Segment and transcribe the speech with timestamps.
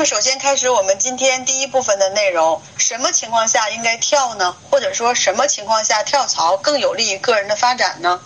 [0.00, 4.56] 那么，首先开始我们今天第一部分的内容：什么情况下应该跳呢？
[4.70, 8.18] 或者说，什么情况下跳槽更有利于个人的发展呢？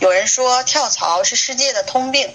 [0.00, 2.34] 有人说跳槽是世界的通病。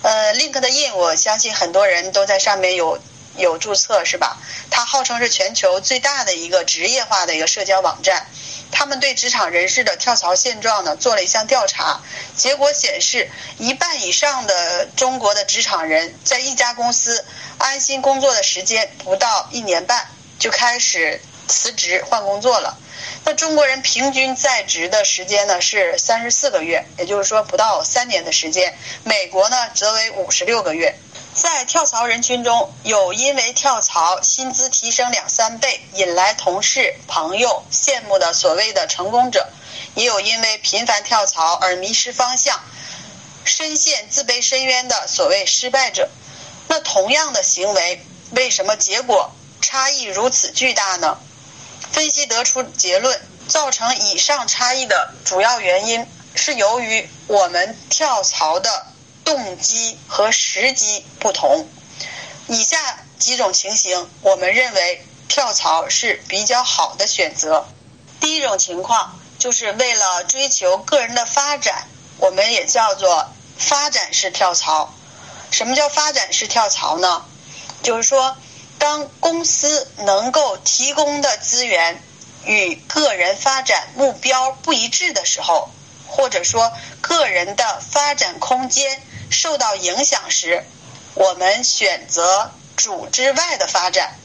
[0.00, 2.98] 呃，LinkedIn，我相信很多人都在上面有
[3.38, 4.36] 有注册，是吧？
[4.70, 8.26] 它号称是全球最大的一个职业化的一个社交网站。
[8.70, 12.02] 他们对职场人士的跳槽现状呢做了一项调查，
[12.36, 17.24] 结果显示，一半以上的中国的职场人在一家公司
[17.56, 20.06] 安心工作的时间不到一年半，
[20.38, 21.18] 就开始
[21.48, 22.76] 辞职换工作了。
[23.24, 28.76] 那中国人平均在职的时间呢是三十四个月，也就是说不到三年的时间。
[29.04, 30.94] 美国呢则为五十六个月。
[31.40, 39.48] 在跳槽人群中有因为跳槽薪资提升两三倍，引来同事朋友羡慕的所谓的成功者，
[39.94, 42.60] 也有因为频繁跳槽而迷失方向，
[43.44, 46.08] 深陷自卑深渊的所谓失败者。
[46.66, 51.18] 那同样的行为，为什么结果差异如此巨大呢？
[51.92, 58.86] 分析得出结论，造成以上差异的主要原因是由于我们跳槽的
[59.28, 61.68] 动机和时机不同。
[62.46, 67.68] 以下几种情形，我们认为跳槽是比较好的选择。
[68.20, 74.94] 第一种情况就是为了追求个人的发展，我们也叫做发展式跳槽。
[75.50, 77.26] 什么叫发展式跳槽呢？
[77.82, 78.34] 就是说。
[78.80, 82.00] 当公司能够提供的资源
[82.44, 85.68] 与个人发展目标不一致的时候，
[86.06, 90.64] 或者说个人的发展空间受到影响时，
[91.14, 94.18] 我们选择组织外的发展，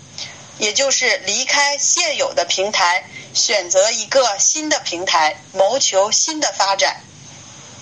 [0.58, 7.02] 也就是离开现有的平台，选择一个新的平台，谋求新的发展，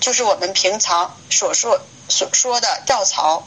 [0.00, 3.46] 就是我们平常所说所说的跳槽。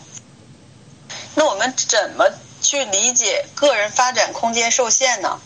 [1.36, 2.26] 那我们怎么？
[2.62, 5.40] 去理解个人发展空间受限呢？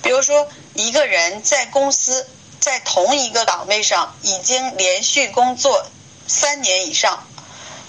[0.00, 2.26] 比如说，一个人在公司
[2.60, 5.84] 在同一个岗位上已经连续工作
[6.26, 7.26] 三年以上，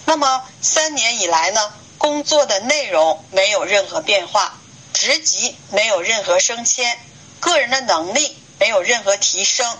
[0.07, 4.57] 那么三年以来呢，工作的内容没有任何变化，
[4.93, 6.97] 职级没有任何升迁，
[7.41, 9.77] 个人的能力没有任何提升，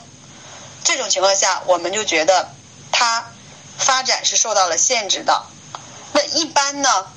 [0.84, 2.50] 这种情况下，我们就觉得
[2.92, 3.32] 他
[3.78, 5.44] 发展是受到了限制的。
[6.12, 7.08] 那一般呢？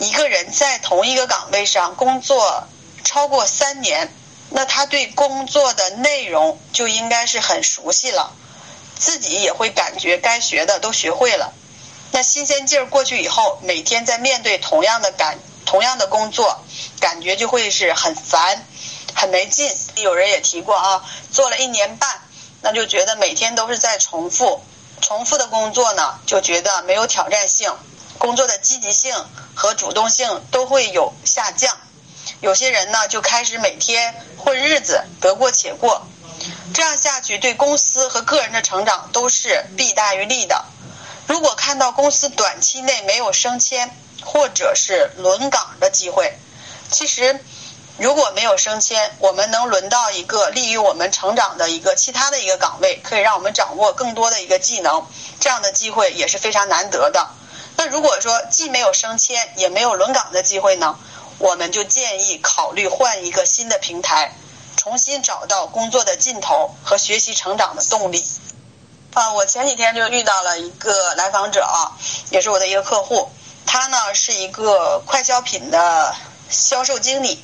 [0.00, 2.68] 一个人在同一个岗位上工作
[3.04, 4.12] 超过三年，
[4.50, 8.34] 那他对工作的内容就应该是很熟悉了，
[8.98, 11.54] 自己也会感觉该学的都学会了。
[12.14, 15.36] 那新鲜劲儿过去以后，每天在面对同样的感
[15.66, 16.64] 同样的工作，
[17.00, 18.64] 感觉就会是很烦，
[19.16, 19.76] 很没劲。
[19.96, 22.22] 有人也提过啊，做了一年半，
[22.62, 24.62] 那就觉得每天都是在重复，
[25.00, 27.74] 重复的工作呢，就觉得没有挑战性。
[28.16, 29.12] 工作的积极性
[29.56, 31.76] 和主动性都会有下降，
[32.40, 36.06] 有些人呢就开始每天混日子，得过且过，
[36.72, 40.64] 这样下去对公司和个人的成长都是弊大于利的。
[41.26, 43.90] 如果看到公司短期内没有升迁
[44.24, 46.38] 或者是轮岗的机会，
[46.90, 47.42] 其实
[47.96, 55.06] 如果没有升迁，我们能轮到一个利于我们成长的一个其他的一个岗位，可以让我们掌握更多的一个技能，
[55.40, 57.30] 这样的机会也是非常难得的。
[57.76, 60.98] 那如果说既没有升迁也没有轮岗的机会呢，
[61.38, 64.34] 我们就建议考虑换一个新的平台，
[64.76, 68.24] 重新找到工作的劲头和学习成长的动力。
[69.14, 71.94] 啊，我前几天就遇到了一个来访者啊，
[72.30, 73.30] 也是我的一个客户，
[73.64, 76.12] 他呢是一个快消品的
[76.50, 77.40] 销售经理，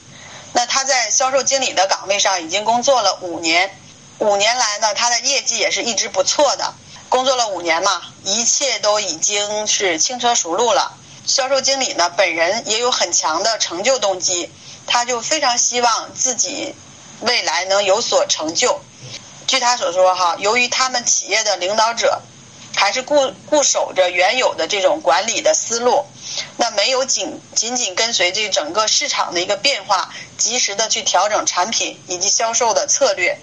[0.53, 3.78] 那他在销售经理的岗位上已经工作了五年，
[4.19, 6.75] 五年来呢他的业绩也是一直不错的。
[7.08, 10.96] 工作了五年嘛，一切都已经是轻车熟路了。
[11.25, 14.50] 销售经理呢，本人也有很强的成就动机，
[14.88, 16.75] 他就非常希望自己
[17.20, 18.81] 未来能有所成就。
[19.50, 22.23] 据他所说，哈，由于他们企业的领导者
[22.76, 26.06] 还是固固守着原有的这种管理的思路，
[26.56, 33.41] 那没有紧紧紧跟随这整个市场的一个变化，及时的去调整产品以及销售的策略，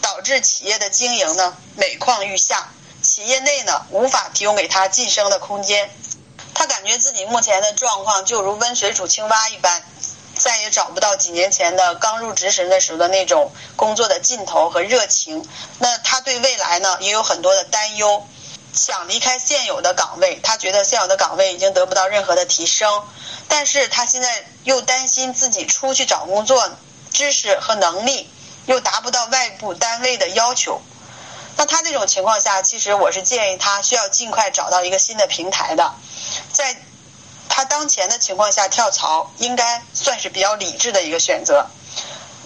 [0.00, 2.70] 导致企业的经营呢每况愈下。
[3.02, 5.90] 企业内呢，无法提供给他晋升的空间，
[6.54, 9.82] 他感觉自己目前的状况就如温水煮青蛙一般，
[10.42, 15.46] 再也找不到几年前的刚入职时的时候的那种工作的劲头和热情。
[15.78, 18.26] 那他对未来呢也有很多的担忧，
[18.72, 23.04] 想离开现有的岗位，他觉得现有的岗位已经得不到任何的提升，
[23.46, 26.72] 但是他现在又担心自己出去找工作，
[27.12, 28.28] 知识和能力
[28.66, 30.82] 又达不到外部单位的要求。
[31.56, 35.94] 那他这种情况下，其实我是建议他需要尽快找到一个新的平台的，
[36.52, 36.74] 在。
[37.54, 41.66] 他当前的情况下跳槽应该算是比较理智的一个选择，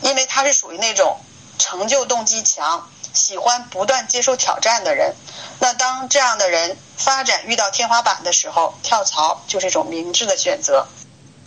[0.02, 1.16] 因为他是属于那种
[1.60, 5.14] 成就动机强、喜欢不断接受挑战的人。
[5.60, 10.88] 那当这样的人发展遇到天花板的时候，跳槽就是一种明智的选择。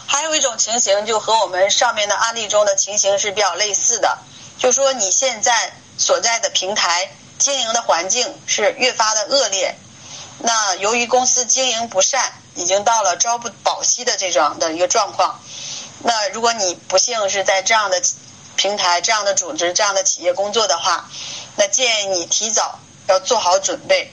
[0.08, 4.20] 还有一种情形就和我们上面的案例中的情形是比较类似的，
[4.58, 9.76] 就说你现在所在的平台经营的环境是越发的恶劣，
[10.40, 12.34] 那由于公司经营不善。
[12.56, 15.40] 已经到了朝不保夕的这种的一个状况。
[16.00, 18.02] 那如果你不幸是在这样的
[18.58, 21.10] 平台、这样的组织、这样的企业工作的话，
[21.56, 22.78] 那建议你提早
[23.08, 24.12] 要做好准备，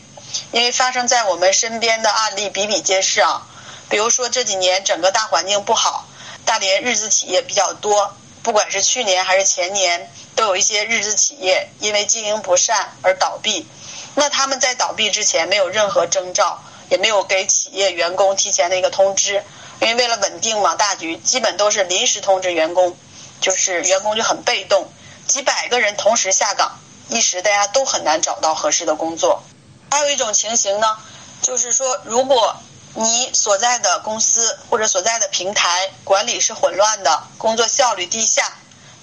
[0.53, 3.43] 因为发生在我们身边的案例比比皆是啊。
[3.89, 6.07] 比如说这几年整个大环境不好，
[6.45, 13.67] 大连日资企业比较多，不管是去年还是前年，都有一些日资企业因为经营不善而倒闭。
[14.17, 16.61] 那他们在倒闭之前没有任何征兆。
[16.89, 19.43] 也没有给企业员工提前的一个通知，
[19.81, 22.97] 因为为了稳定嘛，大局基本都是临时通知员工，
[23.41, 24.89] 就是员工就很被动，
[25.27, 26.79] 几百个人同时下岗，
[27.09, 29.43] 一时大家都很难找到合适的工作。
[29.91, 30.97] 还有一种情形呢，
[31.43, 32.55] 就是说，如果
[32.95, 38.53] 你所在的公司或者所在的平台管理是混乱的，工作效率低下，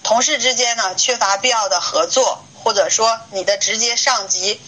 [0.03, 4.59] 同事之间呢缺乏必要的合作，或者说你的直接上级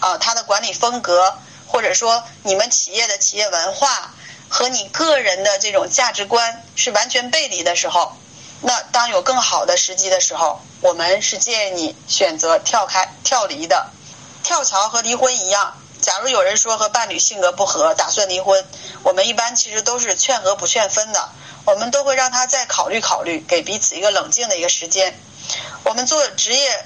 [0.00, 1.38] 啊他的管理风格。
[1.66, 4.14] 或者说，你们企业的企业文化
[4.48, 8.12] 和你个人的这种价值观是完全背离的时候，
[8.60, 13.88] 那当有更好的时机的时候，我们是建议你选择跳开、跳离的。
[14.44, 18.64] 跳槽和离婚一样，假如有人说和伴侣性格不合，打算离婚，
[19.02, 21.28] 我们一般其实都是劝和不劝分的，
[21.64, 25.18] 我们都会让他再考虑考虑，给彼此一个冷静的一个时间。
[25.82, 26.84] 我们做职业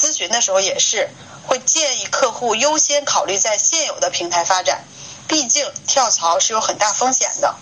[0.00, 1.10] 咨询的时候也是。
[1.46, 4.84] 会建议客户优先考虑在现有的平台发展，
[5.26, 7.56] 毕竟跳槽是有很大风险的。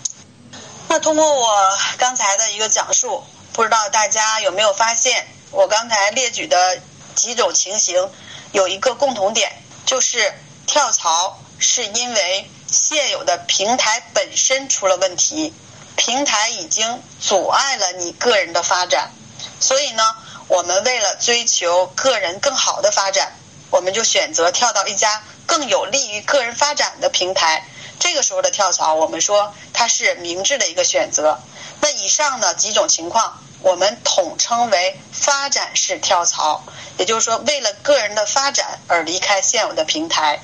[0.89, 6.79] 那通过我刚才的一个讲述，不知道大家有没有发现，我刚才列举的
[7.15, 8.11] 几种情形
[8.51, 9.51] 有一个共同点，
[9.87, 10.35] 就是
[10.67, 15.51] 跳槽是因为现有的平台本身出了问题，
[15.95, 19.09] 平台已经阻碍了你个人的发展。
[19.59, 20.03] 所以呢，
[20.49, 23.31] 我们为了追求个人更好的发展。
[23.71, 27.63] 我们就选择跳到一家更有利于个人发展的平台，
[27.99, 31.39] 这个时候的跳槽，我们说它是明智的一个选择。
[31.79, 36.63] 那以上的几种情况，我们统称为发展式跳槽，
[36.97, 40.39] 也就是说，为了个人的发展而离开现有的平台。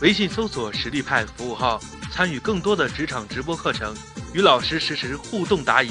[0.00, 1.78] 微信搜索“实力派”服务号，
[2.10, 3.94] 参与更多的职场直播课程，
[4.32, 5.90] 与老师实时互动答疑。